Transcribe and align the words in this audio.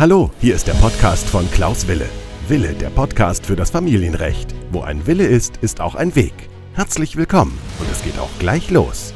Hallo, 0.00 0.30
hier 0.40 0.54
ist 0.54 0.66
der 0.66 0.72
Podcast 0.72 1.28
von 1.28 1.50
Klaus 1.50 1.86
Wille. 1.86 2.08
Wille, 2.48 2.72
der 2.72 2.88
Podcast 2.88 3.44
für 3.44 3.54
das 3.54 3.68
Familienrecht. 3.68 4.54
Wo 4.70 4.80
ein 4.80 5.06
Wille 5.06 5.26
ist, 5.26 5.58
ist 5.58 5.82
auch 5.82 5.94
ein 5.94 6.14
Weg. 6.14 6.32
Herzlich 6.72 7.16
willkommen 7.16 7.58
und 7.78 7.90
es 7.92 8.02
geht 8.02 8.18
auch 8.18 8.30
gleich 8.38 8.70
los. 8.70 9.12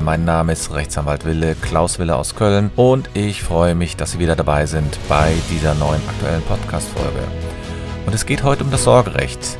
Mein 0.00 0.24
Name 0.24 0.54
ist 0.54 0.72
Rechtsanwalt 0.72 1.26
Wille, 1.26 1.54
Klaus 1.56 1.98
Wille 1.98 2.16
aus 2.16 2.34
Köln 2.36 2.70
und 2.74 3.10
ich 3.12 3.42
freue 3.42 3.74
mich, 3.74 3.98
dass 3.98 4.12
Sie 4.12 4.18
wieder 4.18 4.34
dabei 4.34 4.64
sind 4.64 4.98
bei 5.10 5.34
dieser 5.50 5.74
neuen 5.74 6.00
aktuellen 6.08 6.42
Podcast-Folge. 6.44 7.20
Und 8.06 8.14
es 8.14 8.24
geht 8.24 8.44
heute 8.44 8.64
um 8.64 8.70
das 8.70 8.84
Sorgerecht. 8.84 9.58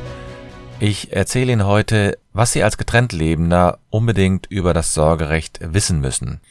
Ich 0.79 1.13
erzähle 1.13 1.51
Ihnen 1.51 1.67
heute, 1.67 2.17
was 2.33 2.53
Sie 2.53 2.63
als 2.63 2.79
getrennt 2.79 3.13
Lebender 3.13 3.77
unbedingt 3.91 4.47
über 4.47 4.73
das 4.73 4.95
Sorgerecht 4.95 5.59
wissen 5.61 5.99
müssen. 5.99 6.41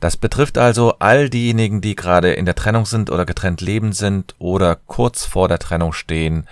Das 0.00 0.16
betrifft 0.16 0.58
also 0.58 0.94
all 1.00 1.28
diejenigen, 1.28 1.80
die 1.80 1.96
gerade 1.96 2.32
in 2.32 2.44
der 2.44 2.54
Trennung 2.54 2.86
sind 2.86 3.10
oder 3.10 3.26
getrennt 3.26 3.60
lebend 3.60 3.96
sind 3.96 4.34
oder 4.38 4.76
kurz 4.76 5.24
vor 5.24 5.48
der 5.48 5.58
Trennung 5.58 5.92
stehen 5.92 6.46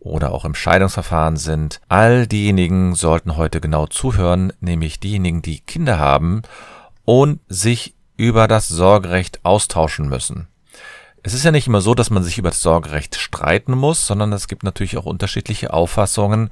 oder 0.00 0.32
auch 0.32 0.44
im 0.44 0.54
Scheidungsverfahren 0.54 1.36
sind. 1.36 1.80
All 1.88 2.26
diejenigen 2.26 2.94
sollten 2.94 3.36
heute 3.36 3.60
genau 3.60 3.86
zuhören, 3.86 4.52
nämlich 4.60 4.98
diejenigen, 4.98 5.42
die 5.42 5.60
Kinder 5.60 5.98
haben 5.98 6.42
und 7.04 7.40
sich 7.48 7.94
über 8.16 8.48
das 8.48 8.66
Sorgerecht 8.66 9.40
austauschen 9.44 10.08
müssen. 10.08 10.48
Es 11.22 11.34
ist 11.34 11.44
ja 11.44 11.50
nicht 11.50 11.66
immer 11.66 11.80
so, 11.80 11.94
dass 11.94 12.10
man 12.10 12.22
sich 12.22 12.38
über 12.38 12.50
das 12.50 12.62
Sorgerecht 12.62 13.16
streiten 13.16 13.72
muss, 13.72 14.06
sondern 14.06 14.32
es 14.32 14.48
gibt 14.48 14.62
natürlich 14.62 14.96
auch 14.96 15.04
unterschiedliche 15.04 15.72
Auffassungen, 15.72 16.50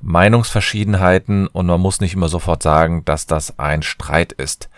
Meinungsverschiedenheiten 0.00 1.46
und 1.46 1.66
man 1.66 1.80
muss 1.80 2.00
nicht 2.00 2.14
immer 2.14 2.28
sofort 2.28 2.62
sagen, 2.62 3.04
dass 3.04 3.26
das 3.26 3.58
ein 3.58 3.82
Streit 3.82 4.32
ist. 4.32 4.68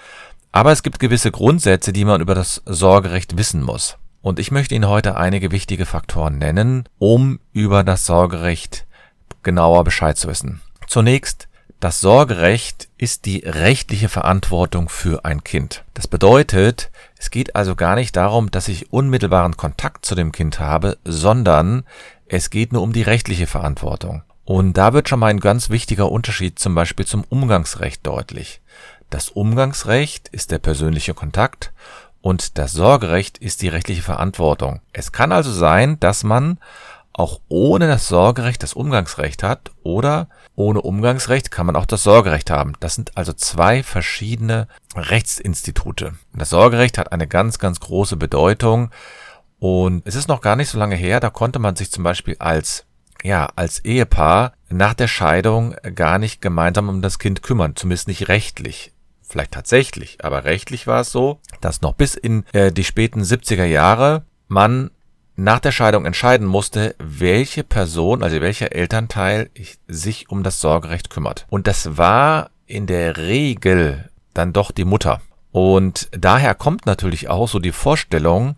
Aber 0.57 0.73
es 0.73 0.83
gibt 0.83 1.01
gewisse 1.01 1.31
Grundsätze, 1.31 1.93
die 1.93 2.07
man 2.07 2.23
über 2.23 2.35
das 2.35 2.63
Sorgerecht 2.65 3.37
wissen 3.37 3.63
muss. 3.63 3.99
Und 4.23 4.39
ich 4.39 4.51
möchte 4.51 4.75
Ihnen 4.75 4.89
heute 4.89 5.19
einige 5.19 5.51
wichtige 5.51 5.85
Faktoren 5.85 6.39
nennen, 6.39 6.89
um 6.97 7.41
über 7.53 7.85
das 7.85 8.07
Sorgerecht 8.07 8.87
genauer 9.43 9.85
Bescheid 9.85 10.17
zu 10.17 10.29
wissen. 10.29 10.63
Zunächst, 10.87 11.49
das 11.79 12.01
Sorgerecht 12.01 12.89
ist 12.97 13.27
die 13.27 13.41
rechtliche 13.41 14.09
Verantwortung 14.09 14.89
für 14.89 15.27
ein 15.27 15.45
Kind. 15.45 15.85
Das 15.93 16.09
bedeutet, 16.09 16.91
es 17.19 17.31
geht 17.31 17.55
also 17.55 17.77
gar 17.77 17.95
nicht 17.95 18.17
darum, 18.17 18.51
dass 18.51 18.69
ich 18.69 18.91
unmittelbaren 18.91 19.59
Kontakt 19.59 20.07
zu 20.07 20.15
dem 20.15 20.33
Kind 20.33 20.59
habe, 20.59 20.97
sondern 21.05 21.85
es 22.29 22.49
geht 22.49 22.73
nur 22.73 22.81
um 22.81 22.95
die 22.95 23.03
rechtliche 23.03 23.47
Verantwortung. 23.47 24.23
Und 24.47 24.79
da 24.79 24.95
wird 24.95 25.09
schon 25.09 25.19
mal 25.19 25.27
ein 25.27 25.41
ganz 25.41 25.69
wichtiger 25.69 26.11
Unterschied 26.11 26.59
zum 26.59 26.75
Beispiel 26.75 27.05
zum 27.05 27.25
Umgangsrecht 27.29 28.07
deutlich. 28.07 28.63
Das 29.11 29.29
Umgangsrecht 29.29 30.29
ist 30.29 30.51
der 30.51 30.59
persönliche 30.59 31.15
Kontakt 31.15 31.73
und 32.21 32.59
das 32.59 32.73
Sorgerecht 32.73 33.39
ist 33.39 33.63
die 33.63 33.69
rechtliche 33.69 34.03
Verantwortung. 34.03 34.81
Es 34.93 35.13
kann 35.13 35.31
also 35.31 35.53
sein, 35.53 36.01
dass 36.01 36.25
man 36.25 36.59
auch 37.13 37.41
ohne 37.49 37.87
das 37.87 38.09
Sorgerecht 38.09 38.63
das 38.63 38.75
Umgangsrecht 38.75 39.43
hat 39.43 39.71
oder 39.83 40.29
ohne 40.55 40.83
Umgangsrecht 40.83 41.51
kann 41.51 41.67
man 41.67 41.77
auch 41.77 41.87
das 41.87 42.03
Sorgerecht 42.03 42.51
haben. 42.51 42.75
Das 42.81 42.97
sind 42.97 43.17
also 43.17 43.33
zwei 43.33 43.83
verschiedene 43.83 44.67
Rechtsinstitute. 44.95 46.15
Das 46.35 46.51
Sorgerecht 46.51 46.99
hat 46.99 47.13
eine 47.13 47.29
ganz, 47.29 47.59
ganz 47.59 47.81
große 47.81 48.17
Bedeutung 48.17 48.91
und 49.59 50.03
es 50.05 50.17
ist 50.17 50.29
noch 50.29 50.41
gar 50.41 50.57
nicht 50.57 50.69
so 50.69 50.79
lange 50.79 50.97
her, 50.97 51.21
da 51.21 51.31
konnte 51.31 51.59
man 51.59 51.77
sich 51.77 51.93
zum 51.93 52.03
Beispiel 52.05 52.37
als 52.39 52.85
ja, 53.23 53.49
als 53.57 53.85
Ehepaar 53.85 54.53
nach 54.69 54.95
der 54.95 55.09
Scheidung 55.09 55.75
gar 55.95 56.19
nicht 56.19 56.43
gemeinsam 56.43 56.89
um 56.89 57.03
das 57.03 57.19
Kind 57.19 57.43
kümmern, 57.43 57.77
zumindest 57.77 58.09
nicht 58.09 58.29
rechtlich 58.29 58.93
vielleicht 59.27 59.53
tatsächlich, 59.53 60.25
aber 60.25 60.45
rechtlich 60.45 60.87
war 60.87 61.01
es 61.01 61.11
so, 61.11 61.41
dass 61.61 61.83
noch 61.83 61.95
bis 61.95 62.15
in 62.15 62.45
äh, 62.53 62.73
die 62.73 62.85
späten 62.85 63.23
70er 63.23 63.65
Jahre 63.65 64.25
man 64.49 64.91
nach 65.37 65.61
der 65.61 65.73
Scheidung 65.73 66.07
entscheiden 66.07 66.47
musste, 66.47 66.95
welche 66.99 67.63
Person, 67.63 68.23
also 68.23 68.41
welcher 68.41 68.73
Elternteil 68.73 69.51
sich 69.87 70.31
um 70.31 70.43
das 70.43 70.61
Sorgerecht 70.61 71.11
kümmert. 71.11 71.47
Und 71.51 71.67
das 71.67 71.99
war 71.99 72.51
in 72.67 72.87
der 72.87 73.19
Regel 73.19 74.11
dann 74.33 74.53
doch 74.53 74.71
die 74.71 74.85
Mutter. 74.85 75.21
Und 75.53 76.09
daher 76.13 76.55
kommt 76.55 76.87
natürlich 76.87 77.29
auch 77.29 77.49
so 77.49 77.59
die 77.59 77.73
Vorstellung, 77.73 78.57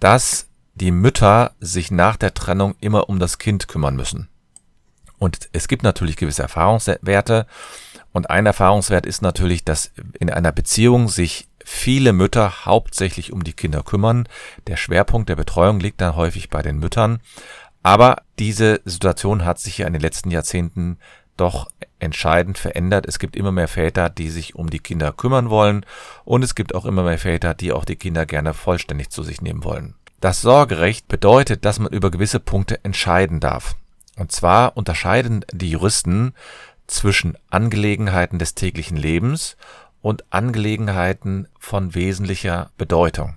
dass 0.00 0.48
die 0.74 0.90
Mütter 0.90 1.52
sich 1.60 1.90
nach 1.90 2.16
der 2.16 2.34
Trennung 2.34 2.74
immer 2.80 3.08
um 3.08 3.18
das 3.18 3.38
Kind 3.38 3.68
kümmern 3.68 3.96
müssen. 3.96 4.28
Und 5.18 5.48
es 5.52 5.66
gibt 5.66 5.82
natürlich 5.82 6.16
gewisse 6.16 6.42
Erfahrungswerte, 6.42 7.46
und 8.12 8.30
ein 8.30 8.46
Erfahrungswert 8.46 9.06
ist 9.06 9.22
natürlich, 9.22 9.64
dass 9.64 9.92
in 10.18 10.30
einer 10.30 10.52
Beziehung 10.52 11.08
sich 11.08 11.48
viele 11.64 12.12
Mütter 12.12 12.64
hauptsächlich 12.64 13.32
um 13.32 13.44
die 13.44 13.52
Kinder 13.52 13.82
kümmern. 13.82 14.28
Der 14.66 14.76
Schwerpunkt 14.76 15.28
der 15.28 15.36
Betreuung 15.36 15.80
liegt 15.80 16.00
dann 16.00 16.16
häufig 16.16 16.48
bei 16.48 16.62
den 16.62 16.78
Müttern. 16.78 17.20
Aber 17.82 18.22
diese 18.38 18.80
Situation 18.84 19.44
hat 19.44 19.58
sich 19.58 19.78
ja 19.78 19.86
in 19.86 19.92
den 19.92 20.02
letzten 20.02 20.30
Jahrzehnten 20.30 20.98
doch 21.36 21.70
entscheidend 22.00 22.58
verändert. 22.58 23.06
Es 23.06 23.18
gibt 23.18 23.36
immer 23.36 23.52
mehr 23.52 23.68
Väter, 23.68 24.10
die 24.10 24.30
sich 24.30 24.54
um 24.54 24.70
die 24.70 24.78
Kinder 24.78 25.12
kümmern 25.12 25.50
wollen 25.50 25.84
und 26.24 26.42
es 26.42 26.54
gibt 26.54 26.74
auch 26.74 26.84
immer 26.84 27.02
mehr 27.02 27.18
Väter, 27.18 27.54
die 27.54 27.72
auch 27.72 27.84
die 27.84 27.96
Kinder 27.96 28.26
gerne 28.26 28.54
vollständig 28.54 29.10
zu 29.10 29.22
sich 29.22 29.40
nehmen 29.40 29.64
wollen. 29.64 29.94
Das 30.20 30.40
Sorgerecht 30.40 31.06
bedeutet, 31.06 31.64
dass 31.64 31.78
man 31.78 31.92
über 31.92 32.10
gewisse 32.10 32.40
Punkte 32.40 32.84
entscheiden 32.84 33.38
darf. 33.38 33.76
Und 34.16 34.32
zwar 34.32 34.76
unterscheiden 34.76 35.44
die 35.52 35.70
Juristen 35.70 36.34
zwischen 36.88 37.38
Angelegenheiten 37.50 38.40
des 38.40 38.54
täglichen 38.54 38.96
Lebens 38.96 39.56
und 40.00 40.24
Angelegenheiten 40.32 41.46
von 41.58 41.94
wesentlicher 41.94 42.70
Bedeutung. 42.76 43.36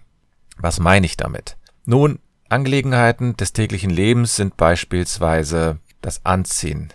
Was 0.58 0.80
meine 0.80 1.06
ich 1.06 1.18
damit? 1.18 1.58
Nun, 1.86 2.20
Angelegenheiten 2.50 3.38
des 3.38 3.54
täglichen 3.54 3.92
Lebens 3.92 4.36
sind 4.36 4.58
beispielsweise 4.58 5.80
das 6.02 6.26
Anziehen, 6.26 6.92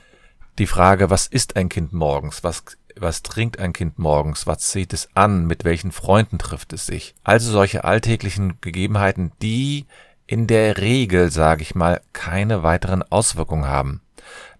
die 0.58 0.66
Frage, 0.66 1.10
was 1.10 1.26
isst 1.26 1.56
ein 1.56 1.68
Kind 1.68 1.92
morgens, 1.92 2.42
was, 2.42 2.64
was 2.96 3.22
trinkt 3.22 3.58
ein 3.58 3.72
Kind 3.72 3.98
morgens, 3.98 4.46
was 4.46 4.70
zieht 4.70 4.92
es 4.92 5.08
an, 5.14 5.46
mit 5.46 5.64
welchen 5.64 5.92
Freunden 5.92 6.38
trifft 6.38 6.72
es 6.72 6.86
sich. 6.86 7.14
Also 7.24 7.50
solche 7.52 7.84
alltäglichen 7.84 8.58
Gegebenheiten, 8.60 9.32
die 9.42 9.86
in 10.26 10.46
der 10.46 10.78
Regel, 10.78 11.30
sage 11.30 11.62
ich 11.62 11.74
mal, 11.74 12.00
keine 12.12 12.62
weiteren 12.62 13.02
Auswirkungen 13.02 13.66
haben. 13.66 14.00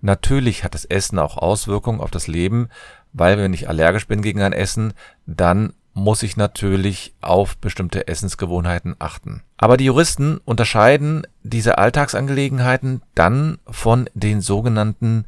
Natürlich 0.01 0.65
hat 0.65 0.75
das 0.75 0.85
Essen 0.85 1.19
auch 1.19 1.37
Auswirkungen 1.37 2.01
auf 2.01 2.11
das 2.11 2.27
Leben, 2.27 2.69
weil 3.13 3.39
wenn 3.39 3.55
ich 3.55 3.69
allergisch 3.69 4.07
bin 4.07 4.23
gegen 4.23 4.43
ein 4.43 4.53
Essen, 4.53 4.93
dann 5.27 5.73
muss 5.95 6.23
ich 6.23 6.37
natürlich 6.37 7.15
auf 7.23 7.57
bestimmte 7.57 8.07
Essensgewohnheiten 8.07 8.97
achten. 8.99 9.43
Aber 9.57 9.79
die 9.79 9.87
Juristen 9.87 10.39
unterscheiden 10.45 11.27
diese 11.43 11.79
Alltagsangelegenheiten 11.79 13.01
dann 13.15 13.59
von 13.67 14.11
den 14.13 14.43
sogenannten 14.43 15.25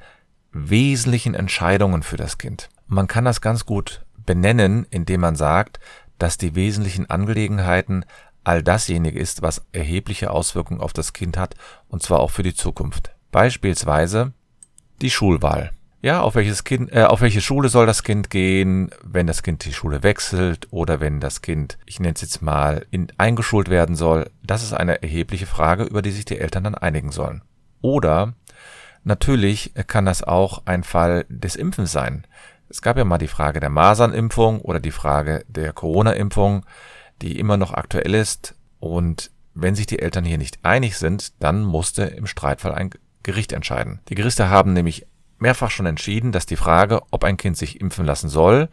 wesentlichen 0.52 1.34
Entscheidungen 1.34 2.02
für 2.02 2.18
das 2.18 2.36
Kind. 2.36 2.68
Man 2.86 3.06
kann 3.06 3.24
das 3.24 3.40
ganz 3.40 3.64
gut 3.64 4.02
benennen, 4.26 4.86
indem 4.90 5.22
man 5.22 5.36
sagt, 5.36 5.80
dass 6.18 6.36
die 6.36 6.54
wesentlichen 6.54 7.08
Angelegenheiten 7.08 8.04
all 8.44 8.62
dasjenige 8.62 9.18
ist, 9.18 9.40
was 9.40 9.64
erhebliche 9.72 10.30
Auswirkungen 10.30 10.80
auf 10.80 10.92
das 10.92 11.14
Kind 11.14 11.38
hat, 11.38 11.54
und 11.88 12.02
zwar 12.02 12.20
auch 12.20 12.30
für 12.30 12.42
die 12.42 12.54
Zukunft. 12.54 13.10
Beispielsweise 13.30 14.32
die 15.00 15.10
Schulwahl. 15.10 15.72
Ja, 16.00 16.20
auf 16.20 16.36
welches 16.36 16.62
Kind, 16.62 16.92
äh, 16.92 17.02
auf 17.02 17.20
welche 17.22 17.40
Schule 17.40 17.68
soll 17.68 17.84
das 17.84 18.04
Kind 18.04 18.30
gehen, 18.30 18.90
wenn 19.02 19.26
das 19.26 19.42
Kind 19.42 19.64
die 19.64 19.72
Schule 19.72 20.04
wechselt 20.04 20.68
oder 20.70 21.00
wenn 21.00 21.18
das 21.18 21.42
Kind, 21.42 21.76
ich 21.86 21.98
nenne 21.98 22.14
es 22.14 22.20
jetzt 22.20 22.40
mal, 22.40 22.86
in, 22.92 23.08
eingeschult 23.18 23.68
werden 23.68 23.96
soll. 23.96 24.30
Das 24.44 24.62
ist 24.62 24.72
eine 24.72 25.02
erhebliche 25.02 25.46
Frage, 25.46 25.82
über 25.84 26.00
die 26.00 26.12
sich 26.12 26.24
die 26.24 26.38
Eltern 26.38 26.64
dann 26.64 26.76
einigen 26.76 27.10
sollen. 27.10 27.42
Oder 27.80 28.34
natürlich 29.02 29.72
kann 29.88 30.04
das 30.04 30.22
auch 30.22 30.62
ein 30.66 30.84
Fall 30.84 31.26
des 31.28 31.56
Impfens 31.56 31.90
sein. 31.90 32.24
Es 32.68 32.80
gab 32.80 32.96
ja 32.96 33.04
mal 33.04 33.18
die 33.18 33.26
Frage 33.26 33.58
der 33.58 33.70
Masernimpfung 33.70 34.60
oder 34.60 34.78
die 34.78 34.92
Frage 34.92 35.44
der 35.48 35.72
Corona-Impfung, 35.72 36.64
die 37.22 37.40
immer 37.40 37.56
noch 37.56 37.74
aktuell 37.74 38.14
ist. 38.14 38.54
Und 38.78 39.32
wenn 39.54 39.74
sich 39.74 39.86
die 39.86 39.98
Eltern 39.98 40.24
hier 40.24 40.38
nicht 40.38 40.60
einig 40.62 40.96
sind, 40.96 41.32
dann 41.42 41.64
musste 41.64 42.04
im 42.04 42.26
Streitfall 42.26 42.72
ein 42.72 42.90
Gericht 43.22 43.52
entscheiden. 43.52 44.00
Die 44.08 44.14
Gerichte 44.14 44.48
haben 44.48 44.72
nämlich 44.72 45.06
mehrfach 45.38 45.70
schon 45.70 45.86
entschieden, 45.86 46.32
dass 46.32 46.46
die 46.46 46.56
Frage, 46.56 47.02
ob 47.10 47.24
ein 47.24 47.36
Kind 47.36 47.56
sich 47.56 47.80
impfen 47.80 48.04
lassen 48.04 48.28
soll 48.28 48.68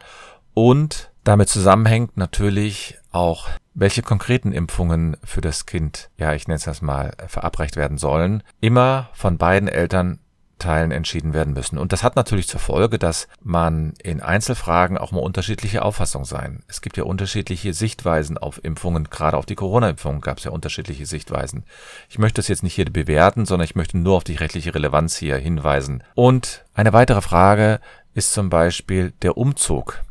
und 0.54 1.10
damit 1.24 1.48
zusammenhängt 1.48 2.16
natürlich 2.16 2.98
auch, 3.10 3.48
welche 3.74 4.02
konkreten 4.02 4.52
Impfungen 4.52 5.16
für 5.24 5.40
das 5.40 5.66
Kind, 5.66 6.10
ja, 6.16 6.32
ich 6.34 6.48
nenne 6.48 6.56
es 6.56 6.64
das 6.64 6.82
mal, 6.82 7.12
verabreicht 7.26 7.76
werden 7.76 7.98
sollen, 7.98 8.42
immer 8.60 9.10
von 9.12 9.36
beiden 9.38 9.68
Eltern 9.68 10.20
Teilen 10.58 10.90
entschieden 10.90 11.34
werden 11.34 11.54
müssen. 11.54 11.78
Und 11.78 11.92
das 11.92 12.02
hat 12.02 12.16
natürlich 12.16 12.48
zur 12.48 12.60
Folge, 12.60 12.98
dass 12.98 13.28
man 13.42 13.94
in 14.02 14.20
Einzelfragen 14.20 14.96
auch 14.98 15.12
mal 15.12 15.20
unterschiedliche 15.20 15.82
Auffassungen 15.82 16.24
sein. 16.24 16.62
Es 16.68 16.80
gibt 16.80 16.96
ja 16.96 17.04
unterschiedliche 17.04 17.74
Sichtweisen 17.74 18.38
auf 18.38 18.62
Impfungen, 18.64 19.10
gerade 19.10 19.36
auf 19.36 19.46
die 19.46 19.54
Corona-Impfung 19.54 20.20
gab 20.20 20.38
es 20.38 20.44
ja 20.44 20.50
unterschiedliche 20.50 21.06
Sichtweisen. 21.06 21.64
Ich 22.08 22.18
möchte 22.18 22.36
das 22.36 22.48
jetzt 22.48 22.62
nicht 22.62 22.74
hier 22.74 22.86
bewerten, 22.86 23.44
sondern 23.44 23.64
ich 23.64 23.76
möchte 23.76 23.98
nur 23.98 24.16
auf 24.16 24.24
die 24.24 24.36
rechtliche 24.36 24.74
Relevanz 24.74 25.16
hier 25.16 25.36
hinweisen. 25.36 26.02
Und 26.14 26.64
eine 26.74 26.92
weitere 26.92 27.20
Frage 27.20 27.80
ist 28.14 28.32
zum 28.32 28.48
Beispiel 28.48 29.12
der 29.22 29.36
Umzug 29.36 30.02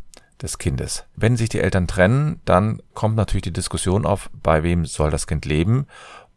des 0.41 0.57
Kindes. 0.57 1.05
Wenn 1.15 1.37
sich 1.37 1.49
die 1.49 1.59
Eltern 1.59 1.87
trennen, 1.87 2.41
dann 2.45 2.81
kommt 2.93 3.15
natürlich 3.15 3.43
die 3.43 3.53
Diskussion 3.53 4.05
auf, 4.05 4.29
bei 4.43 4.63
wem 4.63 4.85
soll 4.85 5.09
das 5.09 5.27
Kind 5.27 5.45
leben 5.45 5.87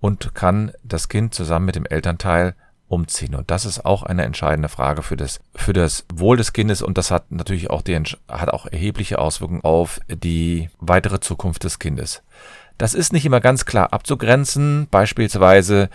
und 0.01 0.35
kann 0.35 0.73
das 0.83 1.09
Kind 1.09 1.35
zusammen 1.35 1.67
mit 1.67 1.77
dem 1.77 1.87
Elternteil 1.87 2.55
umziehen. 2.89 3.35
Und 3.35 3.51
das 3.51 3.65
ist 3.65 3.85
auch 3.85 4.03
eine 4.03 4.25
entscheidende 4.25 4.69
Frage 4.69 5.03
für 5.03 5.17
das, 5.17 5.41
für 5.55 5.73
das 5.73 6.05
Wohl 6.13 6.37
des 6.37 6.53
Kindes 6.53 6.83
und 6.83 6.99
das 6.99 7.11
hat 7.11 7.31
natürlich 7.31 7.71
auch 7.71 7.83
die, 7.83 7.97
hat 8.29 8.51
auch 8.51 8.67
erhebliche 8.67 9.19
Auswirkungen 9.19 9.63
auf 9.63 10.01
die 10.09 10.71
weitere 10.81 11.21
Zukunft 11.21 11.65
des 11.65 11.79
Kindes. 11.79 12.23
Das 12.79 12.95
ist 12.95 13.13
nicht 13.13 13.27
immer 13.27 13.41
ganz 13.41 13.65
klar 13.65 13.93
abzugrenzen. 13.93 14.87
Beispielsweise 14.91 15.91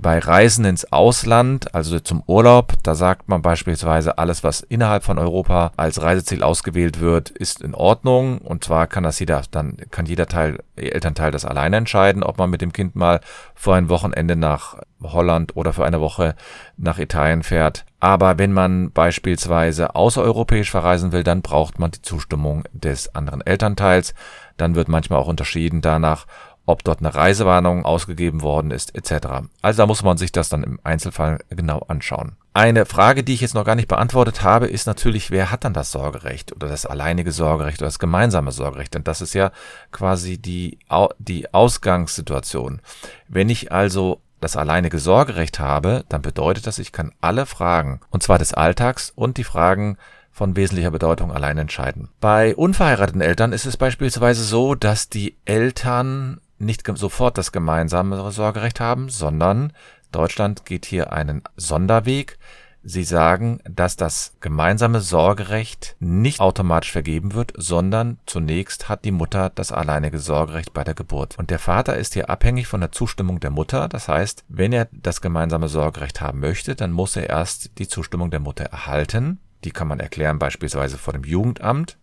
bei 0.00 0.18
Reisen 0.18 0.66
ins 0.66 0.92
Ausland, 0.92 1.74
also 1.74 1.98
zum 2.00 2.22
Urlaub, 2.26 2.74
da 2.82 2.94
sagt 2.94 3.28
man 3.28 3.40
beispielsweise, 3.40 4.18
alles, 4.18 4.44
was 4.44 4.60
innerhalb 4.60 5.04
von 5.04 5.18
Europa 5.18 5.72
als 5.76 6.02
Reiseziel 6.02 6.42
ausgewählt 6.42 7.00
wird, 7.00 7.30
ist 7.30 7.62
in 7.62 7.74
Ordnung. 7.74 8.38
Und 8.38 8.62
zwar 8.62 8.86
kann 8.86 9.04
das 9.04 9.18
jeder, 9.18 9.42
dann 9.50 9.78
kann 9.90 10.04
jeder 10.04 10.26
Teil, 10.26 10.58
Elternteil 10.76 11.30
das 11.30 11.46
alleine 11.46 11.78
entscheiden, 11.78 12.22
ob 12.22 12.36
man 12.36 12.50
mit 12.50 12.60
dem 12.60 12.74
Kind 12.74 12.94
mal 12.94 13.20
für 13.54 13.74
ein 13.74 13.88
Wochenende 13.88 14.36
nach 14.36 14.76
Holland 15.02 15.56
oder 15.56 15.72
für 15.72 15.86
eine 15.86 16.00
Woche 16.00 16.34
nach 16.76 16.98
Italien 16.98 17.42
fährt. 17.42 17.86
Aber 18.00 18.38
wenn 18.38 18.52
man 18.52 18.92
beispielsweise 18.92 19.94
außereuropäisch 19.94 20.70
verreisen 20.70 21.12
will, 21.12 21.24
dann 21.24 21.40
braucht 21.40 21.78
man 21.78 21.90
die 21.90 22.02
Zustimmung 22.02 22.64
des 22.72 23.14
anderen 23.14 23.40
Elternteils. 23.40 24.14
Dann 24.58 24.74
wird 24.74 24.88
manchmal 24.88 25.20
auch 25.20 25.28
unterschieden 25.28 25.80
danach, 25.80 26.26
ob 26.70 26.84
dort 26.84 27.00
eine 27.00 27.14
Reisewarnung 27.14 27.84
ausgegeben 27.84 28.42
worden 28.42 28.70
ist, 28.70 28.94
etc. 28.94 29.48
Also 29.62 29.82
da 29.82 29.86
muss 29.86 30.02
man 30.02 30.16
sich 30.16 30.32
das 30.32 30.48
dann 30.48 30.62
im 30.62 30.80
Einzelfall 30.82 31.38
genau 31.50 31.80
anschauen. 31.88 32.36
Eine 32.52 32.84
Frage, 32.84 33.22
die 33.22 33.34
ich 33.34 33.40
jetzt 33.40 33.54
noch 33.54 33.64
gar 33.64 33.76
nicht 33.76 33.88
beantwortet 33.88 34.42
habe, 34.42 34.66
ist 34.66 34.86
natürlich, 34.86 35.30
wer 35.30 35.52
hat 35.52 35.64
dann 35.64 35.72
das 35.72 35.92
Sorgerecht 35.92 36.52
oder 36.52 36.68
das 36.68 36.84
alleinige 36.84 37.30
Sorgerecht 37.30 37.80
oder 37.80 37.86
das 37.86 38.00
gemeinsame 38.00 38.50
Sorgerecht? 38.50 38.94
Denn 38.94 39.04
das 39.04 39.20
ist 39.20 39.34
ja 39.34 39.52
quasi 39.92 40.38
die, 40.38 40.78
die 41.18 41.54
Ausgangssituation. 41.54 42.80
Wenn 43.28 43.50
ich 43.50 43.70
also 43.70 44.20
das 44.40 44.56
alleinige 44.56 44.98
Sorgerecht 44.98 45.60
habe, 45.60 46.04
dann 46.08 46.22
bedeutet 46.22 46.66
das, 46.66 46.78
ich 46.78 46.92
kann 46.92 47.12
alle 47.20 47.46
Fragen, 47.46 48.00
und 48.10 48.22
zwar 48.22 48.38
des 48.38 48.54
Alltags 48.54 49.12
und 49.14 49.36
die 49.36 49.44
Fragen 49.44 49.96
von 50.32 50.56
wesentlicher 50.56 50.90
Bedeutung 50.90 51.32
allein 51.32 51.58
entscheiden. 51.58 52.08
Bei 52.20 52.56
unverheirateten 52.56 53.20
Eltern 53.20 53.52
ist 53.52 53.66
es 53.66 53.76
beispielsweise 53.76 54.42
so, 54.42 54.74
dass 54.74 55.08
die 55.08 55.36
Eltern 55.44 56.40
nicht 56.60 56.86
sofort 56.94 57.38
das 57.38 57.52
gemeinsame 57.52 58.30
Sorgerecht 58.30 58.80
haben, 58.80 59.08
sondern 59.08 59.72
Deutschland 60.12 60.64
geht 60.64 60.86
hier 60.86 61.12
einen 61.12 61.42
Sonderweg. 61.56 62.38
Sie 62.82 63.04
sagen, 63.04 63.60
dass 63.64 63.96
das 63.96 64.36
gemeinsame 64.40 65.00
Sorgerecht 65.00 65.96
nicht 66.00 66.40
automatisch 66.40 66.92
vergeben 66.92 67.34
wird, 67.34 67.52
sondern 67.56 68.18
zunächst 68.24 68.88
hat 68.88 69.04
die 69.04 69.10
Mutter 69.10 69.50
das 69.50 69.70
alleinige 69.70 70.18
Sorgerecht 70.18 70.72
bei 70.72 70.82
der 70.82 70.94
Geburt. 70.94 71.38
Und 71.38 71.50
der 71.50 71.58
Vater 71.58 71.96
ist 71.96 72.14
hier 72.14 72.30
abhängig 72.30 72.68
von 72.68 72.80
der 72.80 72.90
Zustimmung 72.90 73.38
der 73.38 73.50
Mutter. 73.50 73.86
Das 73.86 74.08
heißt, 74.08 74.44
wenn 74.48 74.72
er 74.72 74.88
das 74.92 75.20
gemeinsame 75.20 75.68
Sorgerecht 75.68 76.22
haben 76.22 76.40
möchte, 76.40 76.74
dann 76.74 76.92
muss 76.92 77.16
er 77.16 77.28
erst 77.28 77.78
die 77.78 77.88
Zustimmung 77.88 78.30
der 78.30 78.40
Mutter 78.40 78.64
erhalten. 78.64 79.40
Die 79.64 79.72
kann 79.72 79.88
man 79.88 80.00
erklären 80.00 80.38
beispielsweise 80.38 80.96
vor 80.96 81.12
dem 81.12 81.24
Jugendamt. 81.24 81.98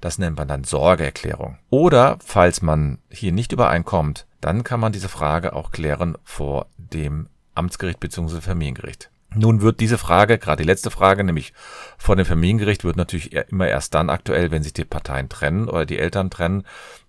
Das 0.00 0.18
nennt 0.18 0.36
man 0.36 0.48
dann 0.48 0.64
Sorgeerklärung. 0.64 1.58
Oder 1.70 2.18
falls 2.24 2.62
man 2.62 2.98
hier 3.10 3.32
nicht 3.32 3.52
übereinkommt, 3.52 4.26
dann 4.40 4.64
kann 4.64 4.80
man 4.80 4.92
diese 4.92 5.08
Frage 5.08 5.52
auch 5.54 5.72
klären 5.72 6.16
vor 6.24 6.66
dem 6.76 7.28
Amtsgericht 7.54 7.98
bzw. 8.00 8.40
Familiengericht. 8.40 9.10
Nun 9.34 9.60
wird 9.60 9.80
diese 9.80 9.98
Frage, 9.98 10.38
gerade 10.38 10.62
die 10.62 10.66
letzte 10.66 10.90
Frage, 10.90 11.22
nämlich 11.22 11.52
vor 11.98 12.16
dem 12.16 12.24
Familiengericht, 12.24 12.84
wird 12.84 12.96
natürlich 12.96 13.32
immer 13.32 13.68
erst 13.68 13.94
dann 13.94 14.08
aktuell, 14.08 14.50
wenn 14.50 14.62
sich 14.62 14.72
die 14.72 14.84
Parteien 14.84 15.28
trennen 15.28 15.68
oder 15.68 15.84
die 15.84 15.98
Eltern 15.98 16.30
trennen. 16.30 16.64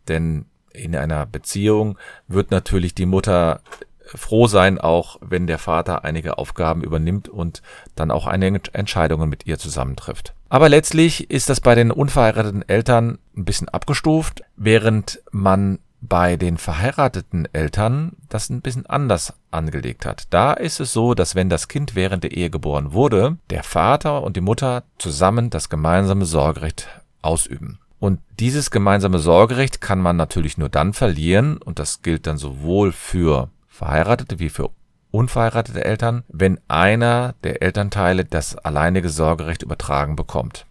Denn 0.08 0.46
in 0.74 0.96
einer 0.96 1.26
Beziehung 1.26 1.98
wird 2.28 2.52
natürlich 2.52 2.94
die 2.94 3.06
Mutter 3.06 3.62
froh 4.04 4.48
sein, 4.48 4.80
auch 4.80 5.18
wenn 5.22 5.48
der 5.48 5.60
Vater 5.60 6.04
einige 6.04 6.38
Aufgaben 6.38 6.84
übernimmt 6.84 7.30
und 7.30 7.62
dann 7.96 8.12
auch 8.12 8.28
einige 8.28 8.62
Entscheidungen 8.74 9.30
mit 9.30 9.46
ihr 9.46 9.60
zusammentrifft. 9.60 10.34
Aber 10.50 10.68
letztlich 10.68 11.30
ist 11.30 11.50
das 11.50 11.62
bei 11.62 11.76
den 11.76 11.92
unverheirateten 11.92 12.68
Eltern 12.68 13.20
ein 13.38 13.46
bisschen 13.46 13.70
abgestuft, 13.70 14.42
während 14.58 15.22
man 15.32 15.80
bei 16.02 16.38
den 16.38 16.58
verheirateten 16.58 17.48
Eltern 17.54 18.14
das 18.30 18.50
ein 18.50 18.62
bisschen 18.62 18.86
anders 18.86 19.34
angelegt 19.52 20.06
hat. 20.06 20.24
Da 20.30 20.54
ist 20.54 20.80
es 20.80 20.94
so, 20.94 21.14
dass 21.14 21.36
wenn 21.36 21.50
das 21.50 21.68
Kind 21.68 21.94
während 21.94 22.24
der 22.24 22.32
Ehe 22.32 22.50
geboren 22.50 22.94
wurde, 22.94 23.38
der 23.50 23.64
Vater 23.64 24.24
und 24.24 24.38
die 24.38 24.42
Mutter 24.42 24.84
zusammen 24.98 25.50
das 25.50 25.70
gemeinsame 25.70 26.26
Sorgerecht 26.26 26.88
ausüben. 27.22 27.80
Und 28.00 28.22
dieses 28.40 28.72
gemeinsame 28.72 29.20
Sorgerecht 29.20 29.82
kann 29.82 30.00
man 30.00 30.16
natürlich 30.16 30.58
nur 30.58 30.70
dann 30.70 30.94
verlieren, 30.94 31.58
und 31.58 31.80
das 31.80 32.02
gilt 32.02 32.28
dann 32.28 32.38
sowohl 32.38 32.94
für 32.94 33.50
verheiratete 33.68 34.40
wie 34.40 34.50
für 34.50 34.70
unverheiratete 35.12 35.84
Eltern, 35.84 36.24
wenn 36.28 36.60
einer 36.68 37.36
der 37.44 37.62
Elternteile 37.62 38.26
das 38.26 38.56
alleinige 38.56 39.10
Sorgerecht 39.10 39.64
übertragen 39.64 40.16
bekommt. 40.16 40.66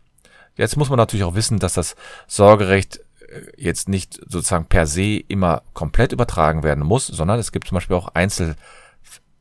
Jetzt 0.57 0.77
muss 0.77 0.91
man 0.91 0.97
natürlich 0.97 1.25
auch 1.25 1.35
wissen, 1.35 1.59
dass 1.59 1.75
das 1.75 1.97
Sorgerecht 2.27 3.01
äh, 3.29 3.43
jetzt 3.57 3.89
nicht 3.89 4.21
sozusagen 4.27 4.67
per 4.67 4.87
se 4.87 5.17
immer 5.17 5.63
komplett 5.73 6.13
übertragen 6.13 6.63
werden 6.63 6.85
muss, 6.85 7.07
sondern 7.07 7.39
es 7.39 7.53
gibt 7.53 7.69
zum 7.69 7.77
Beispiel 7.77 7.97
auch 7.97 8.09
Einzel, 8.15 8.57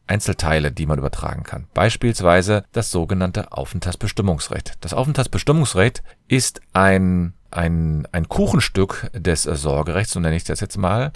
Einzelteile, 0.05 0.71
die 0.71 0.85
man 0.85 0.99
übertragen 0.99 1.43
kann. 1.43 1.67
Beispielsweise 1.73 2.63
das 2.71 2.91
sogenannte 2.91 3.51
Aufenthaltsbestimmungsrecht. 3.51 4.75
Das 4.81 4.93
Aufenthaltsbestimmungsrecht 4.93 6.01
ist 6.27 6.61
ein, 6.73 7.33
ein, 7.51 8.07
ein 8.11 8.29
Kuchenstück 8.29 9.09
des 9.13 9.43
Sorgerechts, 9.43 10.13
so 10.13 10.19
nenne 10.19 10.35
ich 10.35 10.43
das 10.43 10.59
jetzt 10.59 10.77
mal, 10.77 11.11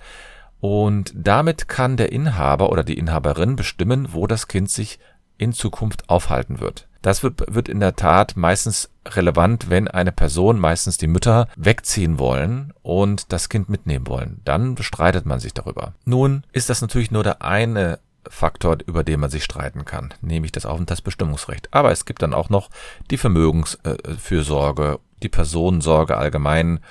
und 0.62 1.12
damit 1.16 1.68
kann 1.68 1.98
der 1.98 2.12
Inhaber 2.12 2.72
oder 2.72 2.84
die 2.84 2.98
Inhaberin 2.98 3.56
bestimmen, 3.56 4.14
wo 4.14 4.28
das 4.28 4.48
Kind 4.48 4.70
sich 4.70 5.00
in 5.38 5.54
Zukunft 5.54 6.08
aufhalten 6.08 6.60
wird. 6.60 6.88
Das 7.02 7.24
wird, 7.24 7.54
wird 7.54 7.68
in 7.68 7.80
der 7.80 7.96
Tat 7.96 8.38
meistens 8.38 8.92
relevant, 9.08 9.72
wenn 9.72 9.88
eine 9.88 10.12
Person, 10.12 10.60
meistens 10.60 10.98
die 10.98 11.08
Mütter, 11.08 11.48
wegziehen 11.58 12.20
wollen 12.20 12.74
und 12.84 13.34
das 13.34 13.50
Kind 13.50 13.70
mitnehmen 13.70 14.06
wollen. 14.08 14.42
Dann 14.46 14.76
bestreitet 14.76 15.26
man 15.26 15.40
sich 15.40 15.56
darüber. 15.56 15.94
Nun 16.06 16.44
ist 16.52 16.70
das 16.70 16.82
natürlich 16.82 17.10
nur 17.10 17.24
der 17.24 17.42
eine 17.42 17.98
Faktor, 18.30 18.78
über 18.86 19.04
den 19.04 19.20
man 19.20 19.32
sich 19.32 19.44
streiten 19.44 19.84
kann, 19.84 20.14
nämlich 20.22 20.52
das 20.52 20.68
Aufenthaltsbestimmungsrecht. 20.68 21.74
Aber 21.74 21.92
es 21.92 22.06
gibt 22.06 22.22
dann 22.22 22.36
auch 22.36 22.50
noch 22.50 22.70
die 23.10 23.18
Vermögensfürsorge, 23.18 25.00
die 25.24 25.30
Personensorge 25.30 26.18
allgemein 26.18 26.82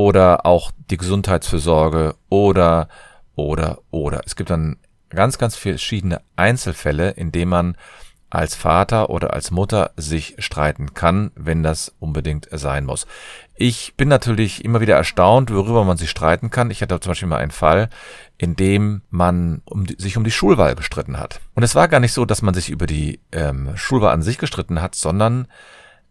oder 0.00 0.46
auch 0.46 0.70
die 0.90 0.96
Gesundheitsfürsorge 0.96 2.14
oder, 2.30 2.88
oder, 3.34 3.80
oder. 3.90 4.22
Es 4.24 4.34
gibt 4.34 4.48
dann 4.48 4.78
ganz, 5.10 5.36
ganz 5.36 5.56
verschiedene 5.56 6.22
Einzelfälle, 6.36 7.10
in 7.10 7.32
denen 7.32 7.50
man 7.50 7.76
als 8.30 8.54
Vater 8.54 9.10
oder 9.10 9.34
als 9.34 9.50
Mutter 9.50 9.90
sich 9.96 10.36
streiten 10.38 10.94
kann, 10.94 11.32
wenn 11.34 11.62
das 11.62 11.94
unbedingt 11.98 12.48
sein 12.50 12.86
muss. 12.86 13.06
Ich 13.56 13.94
bin 13.98 14.08
natürlich 14.08 14.64
immer 14.64 14.80
wieder 14.80 14.96
erstaunt, 14.96 15.52
worüber 15.52 15.84
man 15.84 15.98
sich 15.98 16.08
streiten 16.08 16.48
kann. 16.48 16.70
Ich 16.70 16.80
hatte 16.80 16.98
zum 17.00 17.10
Beispiel 17.10 17.28
mal 17.28 17.36
einen 17.36 17.50
Fall, 17.50 17.90
in 18.38 18.56
dem 18.56 19.02
man 19.10 19.60
um 19.66 19.84
die, 19.84 19.96
sich 19.98 20.16
um 20.16 20.24
die 20.24 20.30
Schulwahl 20.30 20.76
gestritten 20.76 21.18
hat. 21.18 21.40
Und 21.54 21.62
es 21.62 21.74
war 21.74 21.88
gar 21.88 22.00
nicht 22.00 22.14
so, 22.14 22.24
dass 22.24 22.40
man 22.40 22.54
sich 22.54 22.70
über 22.70 22.86
die 22.86 23.20
ähm, 23.32 23.72
Schulwahl 23.74 24.14
an 24.14 24.22
sich 24.22 24.38
gestritten 24.38 24.80
hat, 24.80 24.94
sondern 24.94 25.46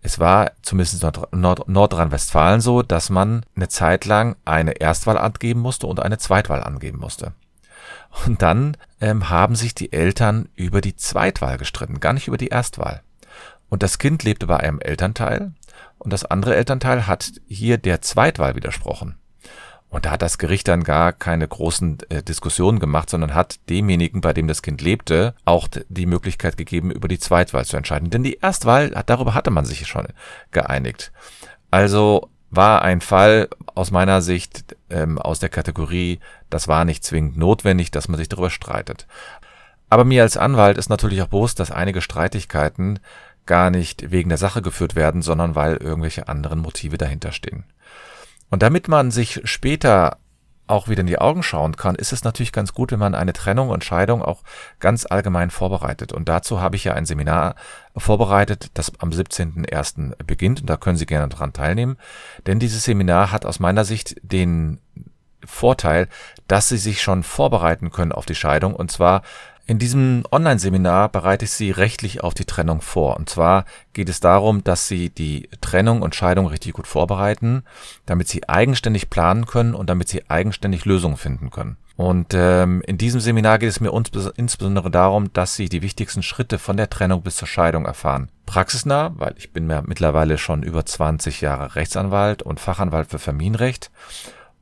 es 0.02 0.20
war 0.20 0.52
zumindest 0.62 1.04
Nord 1.04 1.34
Nord 1.34 1.68
Nordrhein-Westfalen 1.68 2.62
so, 2.62 2.82
dass 2.82 3.10
man 3.10 3.46
eine 3.56 3.68
Zeit 3.68 4.06
lang 4.06 4.36
eine 4.46 4.72
Erstwahl 4.80 5.18
angeben 5.18 5.60
musste 5.60 5.88
und 5.88 6.00
eine 6.00 6.18
Zweitwahl 6.18 6.64
angeben 6.64 7.00
musste. 7.00 7.34
Und 8.26 8.42
dann 8.42 8.78
ähm, 9.02 9.30
haben 9.30 9.56
sich 9.56 9.76
die 9.76 9.94
Eltern 9.94 10.50
über 10.56 10.82
die 10.82 10.96
Zweitwahl 10.96 11.58
gestritten, 11.58 12.00
gar 12.00 12.14
nicht 12.14 12.28
über 12.28 12.38
die 12.38 12.48
Erstwahl. 12.48 13.02
Und 13.70 13.84
das 13.84 14.00
Kind 14.00 14.24
lebte 14.24 14.48
bei 14.48 14.58
einem 14.58 14.80
Elternteil 14.80 15.54
und 16.00 16.12
das 16.14 16.26
andere 16.26 16.56
Elternteil 16.56 17.06
hat 17.06 17.32
hier 17.48 17.78
der 17.78 18.02
Zweitwahl 18.02 18.56
widersprochen. 18.56 19.18
Und 19.90 20.06
da 20.06 20.12
hat 20.12 20.22
das 20.22 20.38
Gericht 20.38 20.68
dann 20.68 20.84
gar 20.84 21.14
keine 21.14 21.48
großen 21.48 21.98
äh, 22.10 22.22
Diskussionen 22.22 22.80
gemacht, 22.80 23.10
sondern 23.10 23.34
hat 23.34 23.60
demjenigen, 23.70 24.22
bei 24.22 24.34
dem 24.34 24.48
das 24.48 24.62
Kind 24.62 24.82
lebte, 24.82 25.34
auch 25.46 25.68
die 25.90 26.06
Möglichkeit 26.06 26.58
gegeben, 26.58 26.92
über 26.92 27.08
die 27.08 27.20
Zweitwahl 27.20 27.66
zu 27.66 27.76
entscheiden. 27.76 28.12
Denn 28.12 28.24
die 28.24 28.38
Erstwahl, 28.40 28.92
darüber 29.06 29.34
hatte 29.34 29.50
man 29.50 29.66
sich 29.66 29.88
schon 29.88 30.08
geeinigt. 30.52 31.12
Also 31.72 32.30
war 32.52 32.82
ein 32.84 33.02
Fall 33.02 33.50
aus 33.76 33.92
meiner 33.92 34.22
Sicht 34.22 34.76
ähm, 34.90 35.18
aus 35.18 35.40
der 35.40 35.50
Kategorie, 35.50 36.20
das 36.50 36.68
war 36.68 36.86
nicht 36.86 37.04
zwingend 37.04 37.38
notwendig, 37.38 37.92
dass 37.92 38.08
man 38.08 38.18
sich 38.18 38.30
darüber 38.30 38.50
streitet. 38.50 39.08
Aber 39.90 40.04
mir 40.06 40.22
als 40.22 40.38
Anwalt 40.38 40.78
ist 40.78 40.90
natürlich 40.90 41.22
auch 41.22 41.28
bewusst, 41.28 41.60
dass 41.60 41.72
einige 41.72 42.02
Streitigkeiten 42.02 43.00
gar 43.46 43.72
nicht 43.72 44.12
wegen 44.12 44.30
der 44.30 44.38
Sache 44.38 44.62
geführt 44.62 44.96
werden, 44.96 45.24
sondern 45.24 45.56
weil 45.56 45.78
irgendwelche 45.78 46.28
anderen 46.28 46.60
Motive 46.60 47.00
dahinter 47.00 47.32
stehen. 47.32 47.64
Und 48.50 48.64
damit 48.64 48.88
man 48.88 49.12
sich 49.12 49.42
später 49.44 50.18
auch 50.70 50.88
wieder 50.88 51.02
in 51.02 51.08
die 51.08 51.20
Augen 51.20 51.42
schauen 51.42 51.76
kann, 51.76 51.96
ist 51.96 52.14
es 52.14 52.24
natürlich 52.24 52.52
ganz 52.52 52.74
gut, 52.74 52.92
wenn 52.92 53.00
man 53.00 53.16
eine 53.16 53.34
Trennung 53.34 53.70
und 53.70 53.84
Scheidung 53.84 54.22
auch 54.22 54.44
ganz 54.80 55.06
allgemein 55.08 55.50
vorbereitet. 55.50 56.14
Und 56.14 56.30
dazu 56.30 56.62
habe 56.62 56.76
ich 56.76 56.84
ja 56.84 56.94
ein 56.94 57.08
Seminar 57.08 57.56
vorbereitet, 57.98 58.70
das 58.76 58.92
am 59.00 59.10
17.01. 59.10 60.24
beginnt. 60.24 60.62
Und 60.62 60.70
da 60.70 60.78
können 60.78 60.98
Sie 60.98 61.08
gerne 61.08 61.28
dran 61.28 61.54
teilnehmen. 61.54 61.98
Denn 62.46 62.60
dieses 62.60 62.84
Seminar 62.84 63.32
hat 63.32 63.46
aus 63.46 63.60
meiner 63.60 63.84
Sicht 63.84 64.16
den 64.22 64.80
Vorteil, 65.44 66.08
dass 66.48 66.70
Sie 66.70 66.78
sich 66.78 67.02
schon 67.02 67.24
vorbereiten 67.24 67.90
können 67.90 68.12
auf 68.12 68.28
die 68.28 68.36
Scheidung. 68.36 68.76
Und 68.76 68.92
zwar 68.92 69.24
in 69.70 69.78
diesem 69.78 70.24
Online-Seminar 70.32 71.10
bereite 71.10 71.46
ich 71.46 71.52
Sie 71.52 71.70
rechtlich 71.70 72.24
auf 72.24 72.34
die 72.34 72.46
Trennung 72.46 72.82
vor. 72.82 73.18
Und 73.18 73.30
zwar 73.30 73.66
geht 73.94 74.10
es 74.10 74.20
darum, 74.20 74.64
dass 74.64 74.88
Sie 74.88 75.12
die 75.12 75.48
Trennung 75.62 76.02
und 76.02 76.16
Scheidung 76.16 76.48
richtig 76.48 76.74
gut 76.74 76.88
vorbereiten, 76.88 77.62
damit 78.08 78.28
Sie 78.28 78.50
eigenständig 78.50 79.12
planen 79.12 79.46
können 79.46 79.76
und 79.76 79.88
damit 79.88 80.10
Sie 80.10 80.28
eigenständig 80.28 80.86
Lösungen 80.86 81.18
finden 81.18 81.52
können. 81.52 81.78
Und 81.98 82.34
ähm, 82.34 82.82
in 82.88 82.98
diesem 82.98 83.20
Seminar 83.20 83.60
geht 83.60 83.70
es 83.70 83.80
mir 83.80 83.92
insbesondere 84.38 84.90
darum, 84.90 85.32
dass 85.34 85.56
Sie 85.56 85.70
die 85.70 85.84
wichtigsten 85.84 86.24
Schritte 86.24 86.58
von 86.58 86.76
der 86.76 86.90
Trennung 86.90 87.22
bis 87.22 87.36
zur 87.36 87.48
Scheidung 87.48 87.86
erfahren. 87.86 88.32
Praxisnah, 88.48 89.12
weil 89.18 89.36
ich 89.38 89.54
bin 89.54 89.70
ja 89.70 89.84
mittlerweile 89.86 90.40
schon 90.40 90.64
über 90.64 90.84
20 90.84 91.42
Jahre 91.42 91.76
Rechtsanwalt 91.76 92.42
und 92.42 92.60
Fachanwalt 92.60 93.12
für 93.12 93.20
Familienrecht 93.20 93.92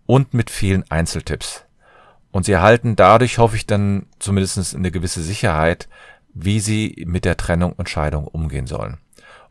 und 0.05 0.33
mit 0.33 0.49
vielen 0.49 0.83
Einzeltipps. 0.91 1.66
Und 2.37 2.43
sie 2.43 2.51
erhalten 2.51 2.95
dadurch, 2.95 3.39
hoffe 3.39 3.55
ich, 3.55 3.65
dann 3.65 4.05
zumindest 4.19 4.75
eine 4.75 4.91
gewisse 4.91 5.23
Sicherheit, 5.23 5.89
wie 6.35 6.59
sie 6.59 7.03
mit 7.07 7.25
der 7.25 7.35
Trennung 7.35 7.73
und 7.73 7.89
Scheidung 7.89 8.27
umgehen 8.27 8.67
sollen. 8.67 8.99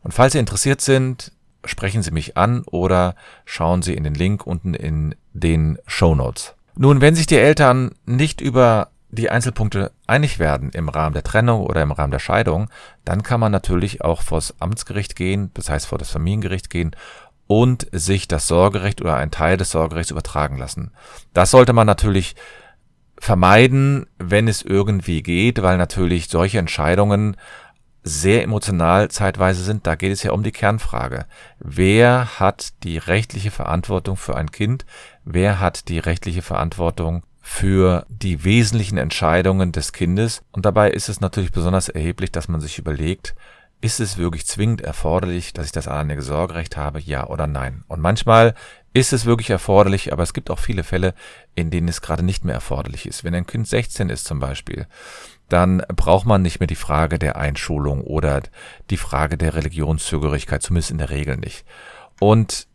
Und 0.03 0.13
falls 0.13 0.31
Sie 0.31 0.39
interessiert 0.39 0.79
sind, 0.79 1.33
sprechen 1.65 2.01
Sie 2.01 2.11
mich 2.11 2.37
an 2.37 2.63
oder 2.63 3.15
schauen 3.43 3.81
Sie 3.81 3.93
in 3.93 4.05
den 4.05 4.13
Link 4.13 4.47
unten 4.47 4.73
in 4.73 5.15
den 5.33 5.79
Show 5.85 6.15
Notes. 6.15 6.55
Nun, 6.77 7.01
wenn 7.01 7.13
sich 7.13 7.27
die 7.27 7.35
Eltern 7.35 7.91
nicht 8.05 8.39
über 8.39 8.87
die 9.09 9.29
Einzelpunkte 9.29 9.91
einig 10.07 10.39
werden 10.39 10.69
im 10.69 10.87
Rahmen 10.87 11.13
der 11.13 11.23
Trennung 11.23 11.65
oder 11.65 11.81
im 11.81 11.91
Rahmen 11.91 12.11
der 12.11 12.19
Scheidung, 12.19 12.69
dann 13.03 13.21
kann 13.21 13.41
man 13.41 13.51
natürlich 13.51 14.01
auch 14.01 14.21
vors 14.21 14.55
Amtsgericht 14.61 15.17
gehen, 15.17 15.51
das 15.55 15.69
heißt 15.69 15.87
vor 15.87 15.97
das 15.97 16.11
Familiengericht 16.11 16.69
gehen 16.69 16.95
und 17.47 17.87
sich 17.91 18.29
das 18.29 18.47
Sorgerecht 18.47 19.01
oder 19.01 19.17
ein 19.17 19.31
Teil 19.31 19.57
des 19.57 19.71
Sorgerechts 19.71 20.11
übertragen 20.11 20.57
lassen. 20.57 20.91
Das 21.33 21.51
sollte 21.51 21.73
man 21.73 21.87
natürlich 21.87 22.35
vermeiden, 23.19 24.07
wenn 24.17 24.47
es 24.47 24.61
irgendwie 24.61 25.23
geht, 25.23 25.61
weil 25.61 25.77
natürlich 25.77 26.29
solche 26.29 26.59
Entscheidungen 26.59 27.35
sehr 28.03 28.43
emotional 28.43 29.09
zeitweise 29.09 29.63
sind. 29.63 29.85
Da 29.85 29.95
geht 29.95 30.11
es 30.11 30.23
ja 30.23 30.31
um 30.31 30.43
die 30.43 30.51
Kernfrage. 30.51 31.25
Wer 31.59 32.39
hat 32.39 32.83
die 32.83 32.97
rechtliche 32.97 33.51
Verantwortung 33.51 34.17
für 34.17 34.35
ein 34.35 34.51
Kind? 34.51 34.85
Wer 35.25 35.59
hat 35.59 35.89
die 35.89 35.99
rechtliche 35.99 36.41
Verantwortung 36.41 37.23
für 37.41 38.05
die 38.09 38.43
wesentlichen 38.43 38.97
Entscheidungen 38.97 39.71
des 39.71 39.93
Kindes? 39.93 40.41
Und 40.51 40.65
dabei 40.65 40.91
ist 40.91 41.09
es 41.09 41.21
natürlich 41.21 41.51
besonders 41.51 41.89
erheblich, 41.89 42.31
dass 42.31 42.47
man 42.47 42.61
sich 42.61 42.79
überlegt, 42.79 43.35
ist 43.79 43.99
es 43.99 44.17
wirklich 44.17 44.47
zwingend 44.47 44.81
erforderlich, 44.81 45.53
dass 45.53 45.67
ich 45.67 45.71
das 45.71 45.87
alleinige 45.87 46.21
Sorgerecht 46.21 46.77
habe, 46.77 46.99
ja 46.99 47.27
oder 47.27 47.45
nein? 47.45 47.83
Und 47.87 48.01
manchmal 48.01 48.55
ist 48.99 49.13
es 49.13 49.25
wirklich 49.25 49.49
erforderlich, 49.49 50.13
aber 50.13 50.23
es 50.23 50.33
gibt 50.33 50.49
auch 50.49 50.59
viele 50.59 50.83
Fälle, 50.83 51.13
in 51.55 51.69
denen 51.69 51.87
es 51.87 52.01
gerade 52.01 52.23
nicht 52.23 52.45
mehr 52.45 52.55
erforderlich 52.55 53.05
ist. 53.05 53.23
Wenn 53.23 53.35
ein 53.35 53.47
Kind 53.47 53.67
16 53.67 54.09
ist 54.09 54.25
zum 54.25 54.39
Beispiel, 54.39 54.87
dann 55.49 55.83
braucht 55.95 56.25
man 56.25 56.41
nicht 56.41 56.59
mehr 56.59 56.67
die 56.67 56.75
Frage 56.75 57.19
der 57.19 57.37
Einschulung 57.37 58.01
oder 58.01 58.41
die 58.89 58.97
Frage 58.97 59.37
der 59.37 59.55
Religionszugehörigkeit, 59.55 60.61
zumindest 60.61 60.91
in 60.91 60.97
der 60.97 61.09
Regel 61.09 61.37
nicht. 61.37 61.65
Und 62.19 62.67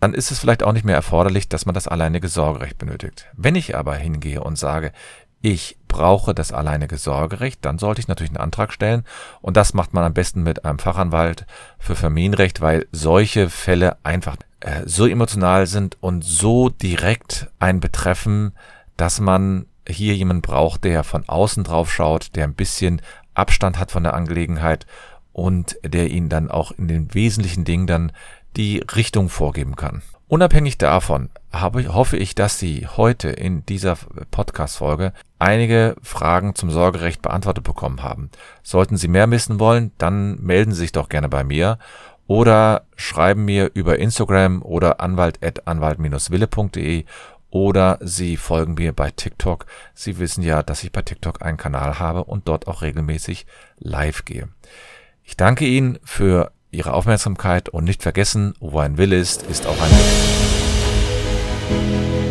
dann 0.00 0.14
ist 0.14 0.30
es 0.30 0.38
vielleicht 0.38 0.62
auch 0.62 0.72
nicht 0.72 0.84
mehr 0.84 0.94
erforderlich, 0.94 1.48
dass 1.48 1.66
man 1.66 1.74
das 1.74 1.88
alleinige 1.88 2.28
Sorgerecht 2.28 2.78
benötigt. 2.78 3.26
Wenn 3.34 3.54
ich 3.54 3.76
aber 3.76 3.94
hingehe 3.96 4.42
und 4.42 4.58
sage, 4.58 4.92
ich 5.40 5.78
brauche 5.86 6.34
das 6.34 6.52
alleinige 6.52 6.98
Sorgerecht, 6.98 7.64
dann 7.64 7.78
sollte 7.78 8.00
ich 8.00 8.08
natürlich 8.08 8.30
einen 8.30 8.42
Antrag 8.42 8.72
stellen. 8.72 9.04
Und 9.40 9.56
das 9.56 9.74
macht 9.74 9.94
man 9.94 10.04
am 10.04 10.14
besten 10.14 10.42
mit 10.42 10.64
einem 10.64 10.78
Fachanwalt 10.78 11.46
für 11.78 11.94
Familienrecht, 11.94 12.60
weil 12.60 12.86
solche 12.92 13.48
Fälle 13.48 13.96
einfach 14.02 14.36
äh, 14.66 14.82
so 14.84 15.06
emotional 15.06 15.68
sind 15.68 15.96
und 16.00 16.24
so 16.24 16.70
direkt 16.70 17.48
einen 17.60 17.78
betreffen, 17.78 18.52
dass 18.96 19.20
man 19.20 19.66
hier 19.88 20.16
jemanden 20.16 20.42
braucht, 20.42 20.82
der 20.82 21.04
von 21.04 21.28
außen 21.28 21.62
drauf 21.62 21.92
schaut, 21.92 22.34
der 22.34 22.44
ein 22.44 22.54
bisschen 22.54 23.00
Abstand 23.34 23.78
hat 23.78 23.92
von 23.92 24.02
der 24.02 24.14
Angelegenheit 24.14 24.84
und 25.32 25.78
der 25.84 26.10
ihnen 26.10 26.28
dann 26.28 26.50
auch 26.50 26.72
in 26.72 26.88
den 26.88 27.14
wesentlichen 27.14 27.64
Dingen 27.64 27.86
dann 27.86 28.12
die 28.56 28.78
Richtung 28.78 29.28
vorgeben 29.28 29.76
kann. 29.76 30.02
Unabhängig 30.26 30.78
davon 30.78 31.30
habe, 31.52 31.94
hoffe 31.94 32.16
ich, 32.16 32.34
dass 32.34 32.58
Sie 32.58 32.88
heute 32.88 33.28
in 33.28 33.64
dieser 33.66 33.96
Podcast-Folge 34.32 35.12
einige 35.38 35.94
Fragen 36.02 36.56
zum 36.56 36.72
Sorgerecht 36.72 37.22
beantwortet 37.22 37.62
bekommen 37.62 38.02
haben. 38.02 38.30
Sollten 38.64 38.96
Sie 38.96 39.06
mehr 39.06 39.30
wissen 39.30 39.60
wollen, 39.60 39.92
dann 39.98 40.42
melden 40.42 40.72
Sie 40.72 40.80
sich 40.80 40.92
doch 40.92 41.08
gerne 41.08 41.28
bei 41.28 41.44
mir 41.44 41.78
oder 42.26 42.86
schreiben 42.96 43.44
mir 43.44 43.70
über 43.74 43.98
Instagram 43.98 44.62
oder 44.62 45.00
anwalt-anwalt-wille.de 45.00 47.04
oder 47.50 47.98
Sie 48.02 48.36
folgen 48.36 48.74
mir 48.74 48.92
bei 48.92 49.10
TikTok. 49.10 49.66
Sie 49.94 50.18
wissen 50.18 50.42
ja, 50.42 50.62
dass 50.62 50.84
ich 50.84 50.92
bei 50.92 51.02
TikTok 51.02 51.42
einen 51.42 51.56
Kanal 51.56 51.98
habe 51.98 52.24
und 52.24 52.48
dort 52.48 52.66
auch 52.66 52.82
regelmäßig 52.82 53.46
live 53.78 54.24
gehe. 54.24 54.48
Ich 55.22 55.36
danke 55.36 55.64
Ihnen 55.64 55.98
für 56.04 56.52
Ihre 56.70 56.92
Aufmerksamkeit 56.92 57.68
und 57.68 57.84
nicht 57.84 58.02
vergessen, 58.02 58.54
wo 58.60 58.80
ein 58.80 58.98
Will 58.98 59.12
ist, 59.12 59.42
ist 59.44 59.66
auch 59.66 59.80
ein 59.80 59.90
Weg. 59.90 62.25